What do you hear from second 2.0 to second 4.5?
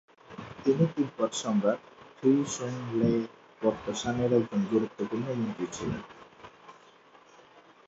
খ্রি-স্রোং-ল্দে-ব্ত্সানের